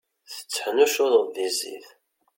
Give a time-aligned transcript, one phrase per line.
[0.33, 1.87] Tetteḥnuccuḍeḍ di zzit.